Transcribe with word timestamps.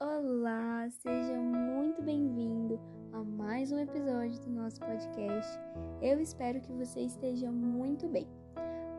Olá, 0.00 0.88
seja 0.90 1.34
muito 1.34 2.00
bem-vindo 2.02 2.78
a 3.12 3.24
mais 3.24 3.72
um 3.72 3.80
episódio 3.80 4.40
do 4.42 4.48
nosso 4.48 4.78
podcast. 4.78 5.58
Eu 6.00 6.20
espero 6.20 6.60
que 6.60 6.72
você 6.72 7.00
esteja 7.00 7.50
muito 7.50 8.06
bem. 8.06 8.28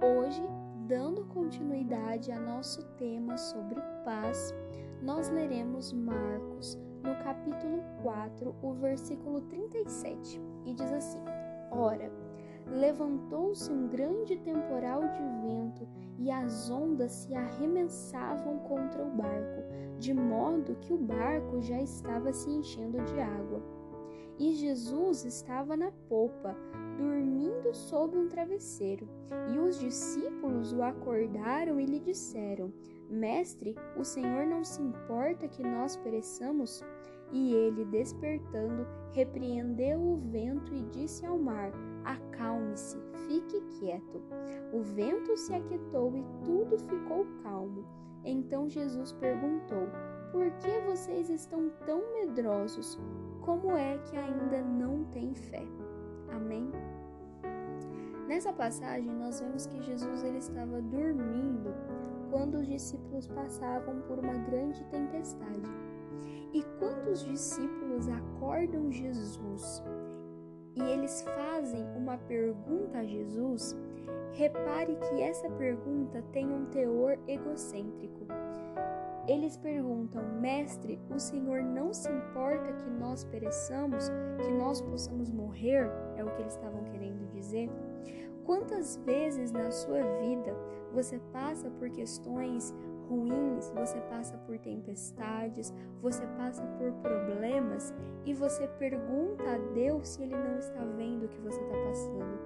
Hoje, 0.00 0.40
dando 0.88 1.26
continuidade 1.26 2.32
a 2.32 2.40
nosso 2.40 2.82
tema 2.96 3.36
sobre 3.36 3.78
paz, 4.06 4.54
nós 5.02 5.28
leremos 5.28 5.92
Marcos 5.92 6.78
no 7.04 7.14
capítulo 7.22 7.82
4, 8.02 8.56
o 8.62 8.72
versículo 8.72 9.42
37, 9.42 10.40
e 10.64 10.72
diz 10.72 10.90
assim: 10.90 11.20
Ora, 11.72 12.10
levantou-se 12.70 13.70
um 13.70 13.86
grande 13.86 14.38
temporal 14.38 15.02
de 15.02 15.22
vento 15.46 15.86
e 16.18 16.30
as 16.30 16.70
ondas 16.70 17.12
se 17.12 17.34
arremessavam 17.34 18.60
contra 18.60 19.04
o 19.04 19.10
barco, 19.10 19.62
de 19.98 20.12
modo 20.12 20.76
que 20.80 20.92
o 20.92 20.98
barco 20.98 21.60
já 21.60 21.80
estava 21.80 22.32
se 22.32 22.50
enchendo 22.50 23.02
de 23.04 23.20
água. 23.20 23.62
E 24.38 24.52
Jesus 24.52 25.24
estava 25.24 25.76
na 25.76 25.90
popa, 26.08 26.54
dormindo 26.98 27.74
sob 27.74 28.18
um 28.18 28.28
travesseiro. 28.28 29.08
E 29.52 29.58
os 29.58 29.80
discípulos 29.80 30.72
o 30.72 30.82
acordaram 30.82 31.80
e 31.80 31.86
lhe 31.86 32.00
disseram: 32.00 32.72
Mestre, 33.08 33.74
o 33.96 34.04
Senhor 34.04 34.46
não 34.46 34.62
se 34.62 34.82
importa 34.82 35.48
que 35.48 35.62
nós 35.62 35.96
pereçamos? 35.96 36.84
E 37.32 37.54
ele, 37.54 37.84
despertando, 37.86 38.86
repreendeu 39.12 40.00
o 40.00 40.16
vento 40.16 40.74
e 40.74 40.82
disse 40.82 41.24
ao 41.24 41.38
mar: 41.38 41.72
Acalme-se, 42.06 42.96
fique 43.26 43.60
quieto. 43.80 44.22
O 44.72 44.80
vento 44.80 45.36
se 45.36 45.52
aquietou 45.52 46.16
e 46.16 46.24
tudo 46.44 46.78
ficou 46.78 47.26
calmo. 47.42 47.84
Então 48.24 48.68
Jesus 48.68 49.12
perguntou: 49.14 49.88
Por 50.30 50.48
que 50.52 50.80
vocês 50.86 51.28
estão 51.28 51.68
tão 51.84 52.00
medrosos? 52.14 52.96
Como 53.40 53.72
é 53.72 53.98
que 53.98 54.16
ainda 54.16 54.62
não 54.62 55.04
têm 55.06 55.34
fé? 55.34 55.66
Amém? 56.30 56.70
Nessa 58.28 58.52
passagem, 58.52 59.12
nós 59.12 59.40
vemos 59.40 59.66
que 59.66 59.82
Jesus 59.82 60.22
ele 60.22 60.38
estava 60.38 60.80
dormindo 60.80 61.74
quando 62.30 62.58
os 62.58 62.66
discípulos 62.68 63.26
passavam 63.26 64.00
por 64.02 64.20
uma 64.20 64.34
grande 64.34 64.84
tempestade. 64.84 65.70
E 66.52 66.62
quando 66.78 67.08
os 67.10 67.24
discípulos 67.24 68.08
acordam 68.08 68.92
Jesus 68.92 69.38
e 70.76 70.82
eles 70.82 71.22
fazem 71.22 71.82
uma 71.96 72.18
pergunta 72.18 72.98
a 72.98 73.04
Jesus, 73.04 73.76
repare 74.32 74.96
que 74.96 75.22
essa 75.22 75.48
pergunta 75.50 76.22
tem 76.32 76.46
um 76.46 76.66
teor 76.66 77.18
egocêntrico. 77.26 78.26
Eles 79.26 79.56
perguntam, 79.56 80.22
Mestre, 80.40 81.00
o 81.10 81.18
Senhor 81.18 81.62
não 81.62 81.92
se 81.92 82.08
importa 82.08 82.72
que 82.74 82.90
nós 82.90 83.24
pereçamos, 83.24 84.08
que 84.40 84.52
nós 84.52 84.80
possamos 84.82 85.30
morrer? 85.30 85.90
É 86.16 86.22
o 86.22 86.30
que 86.30 86.42
eles 86.42 86.52
estavam 86.52 86.84
querendo 86.84 87.28
dizer. 87.32 87.68
Quantas 88.44 88.96
vezes 88.98 89.50
na 89.50 89.72
sua 89.72 90.00
vida 90.20 90.54
você 90.96 91.18
passa 91.30 91.68
por 91.72 91.90
questões 91.90 92.74
ruins, 93.06 93.70
você 93.74 94.00
passa 94.08 94.38
por 94.38 94.58
tempestades, 94.58 95.70
você 96.00 96.26
passa 96.38 96.62
por 96.78 96.90
problemas 97.02 97.92
e 98.24 98.32
você 98.32 98.66
pergunta 98.66 99.44
a 99.44 99.58
Deus 99.74 100.08
se 100.08 100.22
Ele 100.22 100.34
não 100.34 100.58
está 100.58 100.82
vendo 100.96 101.26
o 101.26 101.28
que 101.28 101.38
você 101.42 101.60
está 101.60 101.76
passando. 101.86 102.40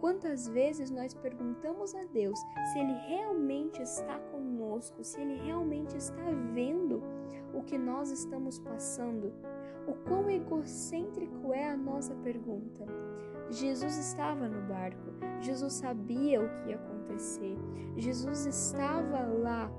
Quantas 0.00 0.46
vezes 0.46 0.90
nós 0.90 1.14
perguntamos 1.14 1.94
a 1.94 2.04
Deus 2.04 2.38
se 2.72 2.78
Ele 2.78 2.92
realmente 3.08 3.80
está 3.80 4.18
conosco, 4.18 5.02
se 5.02 5.18
Ele 5.18 5.36
realmente 5.38 5.96
está 5.96 6.24
vendo 6.52 7.02
o 7.54 7.62
que 7.62 7.78
nós 7.78 8.10
estamos 8.10 8.58
passando? 8.58 9.32
O 9.86 9.94
quão 10.08 10.30
egocêntrico 10.30 11.52
é 11.52 11.70
a 11.70 11.76
nossa 11.76 12.14
pergunta. 12.16 12.86
Jesus 13.50 13.96
estava 13.98 14.48
no 14.48 14.66
barco, 14.66 15.12
Jesus 15.40 15.74
sabia 15.74 16.40
o 16.40 16.48
que 16.48 16.70
ia 16.70 16.76
acontecer, 16.76 17.56
Jesus 17.96 18.46
estava 18.46 19.20
lá 19.26 19.70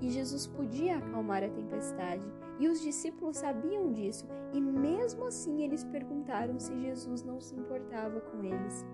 e 0.00 0.10
Jesus 0.10 0.46
podia 0.46 0.98
acalmar 0.98 1.42
a 1.44 1.48
tempestade. 1.48 2.26
E 2.58 2.68
os 2.68 2.80
discípulos 2.80 3.38
sabiam 3.38 3.92
disso, 3.92 4.28
e 4.52 4.60
mesmo 4.60 5.26
assim 5.26 5.62
eles 5.62 5.84
perguntaram 5.84 6.58
se 6.58 6.76
Jesus 6.78 7.22
não 7.22 7.40
se 7.40 7.54
importava 7.54 8.20
com 8.20 8.44
eles. 8.44 8.84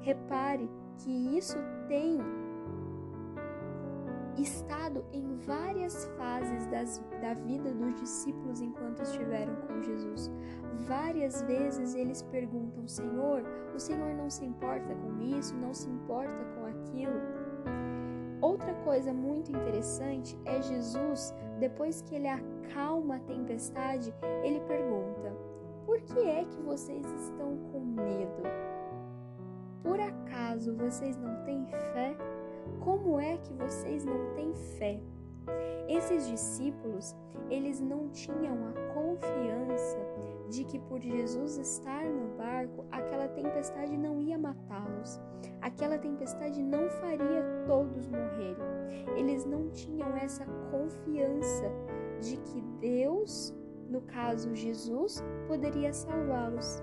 Repare 0.00 0.68
que 0.98 1.10
isso 1.36 1.56
tem 1.88 2.18
estado 4.42 5.04
em 5.12 5.36
várias 5.38 6.04
fases 6.16 6.66
das, 6.66 7.02
da 7.20 7.34
vida 7.34 7.72
dos 7.72 7.94
discípulos 8.00 8.60
enquanto 8.60 9.02
estiveram 9.02 9.54
com 9.66 9.82
Jesus. 9.82 10.30
Várias 10.86 11.42
vezes 11.42 11.94
eles 11.94 12.22
perguntam: 12.22 12.86
Senhor, 12.86 13.42
o 13.74 13.78
Senhor 13.78 14.14
não 14.14 14.28
se 14.28 14.44
importa 14.44 14.94
com 14.94 15.20
isso, 15.20 15.54
não 15.56 15.72
se 15.72 15.88
importa 15.88 16.44
com 16.54 16.66
aquilo? 16.66 17.20
Outra 18.40 18.74
coisa 18.84 19.12
muito 19.12 19.50
interessante 19.50 20.38
é 20.44 20.60
Jesus, 20.60 21.34
depois 21.58 22.02
que 22.02 22.14
ele 22.14 22.28
acalma 22.28 23.16
a 23.16 23.20
tempestade, 23.20 24.14
ele 24.42 24.60
pergunta: 24.60 25.32
Por 25.86 26.00
que 26.00 26.18
é 26.18 26.44
que 26.44 26.60
vocês 26.60 27.06
estão 27.12 27.56
com 27.72 27.80
medo? 27.80 28.42
Por 29.82 30.00
acaso 30.00 30.74
vocês 30.76 31.16
não 31.16 31.42
têm 31.44 31.66
fé? 31.66 32.16
Como 32.80 33.18
é 33.18 33.36
que 33.38 33.52
vocês 33.54 34.04
não 34.04 34.34
têm 34.34 34.54
fé? 34.78 35.00
Esses 35.88 36.26
discípulos, 36.28 37.14
eles 37.50 37.80
não 37.80 38.08
tinham 38.08 38.56
a 38.68 38.94
confiança 38.94 39.98
de 40.48 40.64
que 40.64 40.78
por 40.78 41.00
Jesus 41.00 41.58
estar 41.58 42.04
no 42.04 42.36
barco, 42.36 42.84
aquela 42.90 43.28
tempestade 43.28 43.96
não 43.96 44.20
ia 44.20 44.38
matá-los. 44.38 45.20
Aquela 45.60 45.98
tempestade 45.98 46.62
não 46.62 46.88
faria 46.88 47.42
todos 47.66 48.06
morrerem. 48.06 48.56
Eles 49.16 49.44
não 49.44 49.68
tinham 49.70 50.16
essa 50.16 50.46
confiança 50.70 51.70
de 52.20 52.36
que 52.38 52.60
Deus, 52.80 53.54
no 53.88 54.00
caso 54.02 54.54
Jesus, 54.54 55.22
poderia 55.46 55.92
salvá-los. 55.92 56.82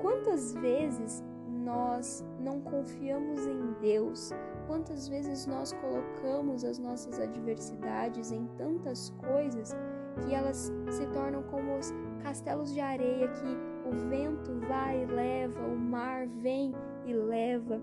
Quantas 0.00 0.52
vezes 0.54 1.24
nós 1.62 2.24
não 2.40 2.60
confiamos 2.60 3.46
em 3.46 3.72
Deus? 3.80 4.32
Quantas 4.66 5.08
vezes 5.08 5.46
nós 5.46 5.72
colocamos 5.72 6.64
as 6.64 6.78
nossas 6.78 7.18
adversidades 7.20 8.32
em 8.32 8.46
tantas 8.58 9.10
coisas 9.10 9.74
que 10.20 10.34
elas 10.34 10.72
se 10.90 11.06
tornam 11.12 11.42
como 11.44 11.78
os 11.78 11.92
castelos 12.22 12.72
de 12.72 12.80
areia 12.80 13.28
que 13.28 13.88
o 13.88 14.08
vento 14.08 14.52
vai 14.66 15.02
e 15.02 15.06
leva, 15.06 15.66
o 15.66 15.76
mar 15.76 16.26
vem 16.26 16.74
e 17.06 17.12
leva. 17.12 17.80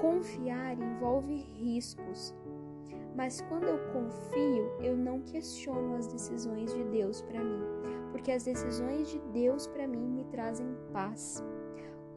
Confiar 0.00 0.76
envolve 0.78 1.34
riscos. 1.34 2.34
Mas 3.14 3.42
quando 3.42 3.64
eu 3.64 3.78
confio, 3.92 4.72
eu 4.80 4.96
não 4.96 5.20
questiono 5.20 5.96
as 5.96 6.06
decisões 6.06 6.72
de 6.74 6.82
Deus 6.84 7.20
para 7.20 7.44
mim, 7.44 7.60
porque 8.10 8.32
as 8.32 8.44
decisões 8.44 9.10
de 9.10 9.18
Deus 9.32 9.66
para 9.66 9.86
mim 9.86 10.08
me 10.08 10.24
trazem 10.24 10.66
paz. 10.92 11.44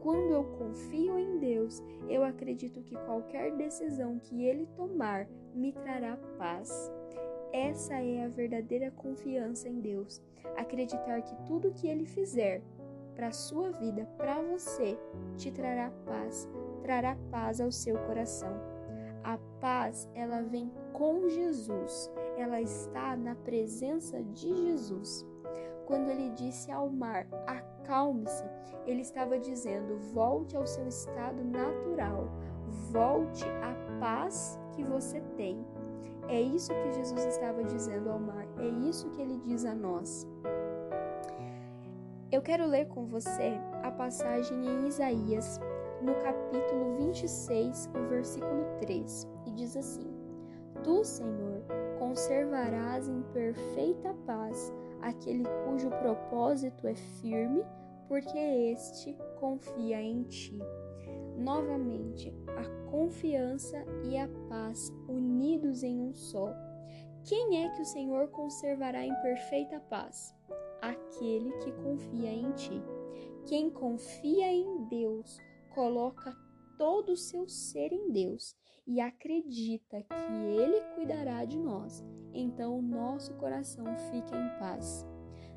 Quando 0.06 0.30
eu 0.30 0.44
confio 0.44 1.18
em 1.18 1.40
Deus, 1.40 1.82
eu 2.08 2.22
acredito 2.22 2.80
que 2.80 2.94
qualquer 2.94 3.50
decisão 3.56 4.20
que 4.20 4.44
Ele 4.44 4.64
tomar 4.76 5.26
me 5.52 5.72
trará 5.72 6.16
paz. 6.38 6.92
Essa 7.52 7.94
é 7.94 8.24
a 8.24 8.28
verdadeira 8.28 8.92
confiança 8.92 9.68
em 9.68 9.80
Deus. 9.80 10.22
Acreditar 10.56 11.22
que 11.22 11.34
tudo 11.44 11.72
que 11.72 11.88
Ele 11.88 12.06
fizer 12.06 12.62
para 13.16 13.26
a 13.26 13.32
sua 13.32 13.72
vida, 13.72 14.08
para 14.16 14.40
você, 14.42 14.96
te 15.36 15.50
trará 15.50 15.90
paz, 16.04 16.48
trará 16.82 17.16
paz 17.28 17.60
ao 17.60 17.72
seu 17.72 17.98
coração. 18.06 18.56
A 19.24 19.36
paz, 19.60 20.08
ela 20.14 20.40
vem 20.40 20.70
com 20.92 21.28
Jesus, 21.28 22.12
ela 22.38 22.62
está 22.62 23.16
na 23.16 23.34
presença 23.34 24.22
de 24.22 24.54
Jesus. 24.54 25.26
Quando 25.86 26.10
ele 26.10 26.30
disse 26.30 26.72
ao 26.72 26.90
mar, 26.90 27.28
acalme-se, 27.46 28.44
ele 28.84 29.02
estava 29.02 29.38
dizendo, 29.38 29.96
volte 30.12 30.56
ao 30.56 30.66
seu 30.66 30.88
estado 30.88 31.44
natural, 31.44 32.28
volte 32.90 33.44
à 33.62 34.00
paz 34.00 34.58
que 34.72 34.82
você 34.82 35.20
tem. 35.36 35.64
É 36.26 36.40
isso 36.40 36.72
que 36.74 36.92
Jesus 36.92 37.24
estava 37.26 37.62
dizendo 37.62 38.10
ao 38.10 38.18
mar, 38.18 38.44
é 38.58 38.66
isso 38.88 39.08
que 39.10 39.22
ele 39.22 39.38
diz 39.38 39.64
a 39.64 39.76
nós. 39.76 40.26
Eu 42.32 42.42
quero 42.42 42.66
ler 42.66 42.88
com 42.88 43.06
você 43.06 43.52
a 43.84 43.90
passagem 43.92 44.66
em 44.66 44.88
Isaías, 44.88 45.60
no 46.02 46.14
capítulo 46.16 46.96
26, 46.96 47.90
o 47.94 48.08
versículo 48.08 48.64
3, 48.80 49.28
e 49.46 49.52
diz 49.52 49.76
assim: 49.76 50.12
Tu, 50.82 51.04
Senhor, 51.04 51.62
conservarás 52.00 53.08
em 53.08 53.22
perfeita 53.32 54.12
paz 54.26 54.72
aquele 55.00 55.44
cujo 55.64 55.90
propósito 55.90 56.86
é 56.86 56.94
firme, 56.94 57.62
porque 58.08 58.38
este 58.38 59.16
confia 59.38 60.00
em 60.00 60.22
ti. 60.24 60.58
Novamente, 61.36 62.32
a 62.56 62.90
confiança 62.90 63.84
e 64.04 64.16
a 64.16 64.28
paz 64.48 64.92
unidos 65.08 65.82
em 65.82 66.00
um 66.00 66.14
só. 66.14 66.52
Quem 67.24 67.64
é 67.64 67.68
que 67.70 67.82
o 67.82 67.86
Senhor 67.86 68.28
conservará 68.28 69.04
em 69.04 69.14
perfeita 69.20 69.80
paz? 69.80 70.34
Aquele 70.80 71.50
que 71.58 71.72
confia 71.72 72.30
em 72.30 72.52
ti. 72.52 72.82
Quem 73.46 73.70
confia 73.70 74.52
em 74.52 74.84
Deus 74.88 75.38
coloca 75.74 76.32
todo 76.78 77.12
o 77.12 77.16
seu 77.16 77.48
ser 77.48 77.92
em 77.92 78.10
Deus 78.10 78.56
e 78.86 79.00
acredita 79.00 80.02
que 80.02 80.32
Ele 80.32 80.80
cuidará 80.94 81.44
de 81.44 81.58
nós, 81.58 82.04
então 82.40 82.78
o 82.78 82.82
nosso 82.82 83.34
coração 83.34 83.84
fica 84.10 84.36
em 84.36 84.58
paz. 84.58 85.06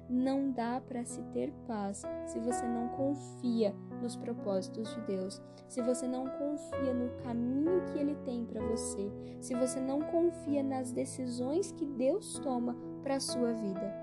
Não 0.10 0.52
dá 0.52 0.82
para 0.82 1.06
se 1.06 1.22
ter 1.34 1.54
paz 1.68 2.04
se 2.26 2.40
você 2.40 2.66
não 2.66 2.88
confia 2.90 3.76
nos 4.02 4.16
propósitos 4.16 4.90
de 4.96 5.02
Deus, 5.02 5.40
se 5.68 5.84
você 5.84 6.08
não 6.08 6.28
confia 6.28 6.94
no 6.94 7.10
caminho 7.22 7.84
que 7.86 8.00
Ele 8.00 8.16
tem 8.26 8.44
para 8.44 8.66
você, 8.66 9.12
se 9.40 9.54
você 9.54 9.80
não 9.80 10.02
confia 10.02 10.64
nas 10.64 10.92
decisões 10.92 11.72
que 11.72 11.86
Deus 11.86 12.40
toma 12.40 12.76
para 13.04 13.18
a 13.18 13.20
sua 13.20 13.54
vida. 13.54 13.94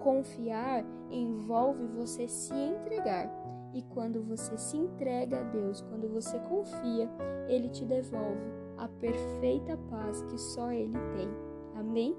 Confiar 0.00 0.84
envolve 1.10 1.86
você 1.86 2.28
se 2.28 2.54
entregar. 2.54 3.30
E 3.72 3.82
quando 3.82 4.22
você 4.22 4.56
se 4.56 4.76
entrega 4.76 5.40
a 5.40 5.42
Deus, 5.44 5.80
quando 5.82 6.08
você 6.08 6.38
confia, 6.40 7.10
Ele 7.48 7.68
te 7.68 7.84
devolve 7.84 8.50
a 8.78 8.88
perfeita 8.88 9.76
paz 9.90 10.22
que 10.22 10.38
só 10.38 10.70
Ele 10.70 10.98
tem. 11.14 11.45
Amém? 11.78 12.16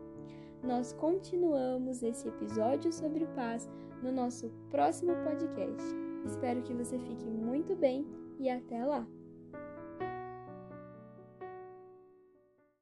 Nós 0.63 0.93
continuamos 0.93 2.03
esse 2.03 2.27
episódio 2.27 2.91
sobre 2.91 3.25
paz 3.27 3.69
no 4.01 4.11
nosso 4.11 4.49
próximo 4.69 5.13
podcast. 5.23 5.83
Espero 6.25 6.61
que 6.61 6.73
você 6.73 6.97
fique 6.99 7.25
muito 7.25 7.75
bem 7.75 8.05
e 8.39 8.49
até 8.49 8.83
lá! 8.83 9.07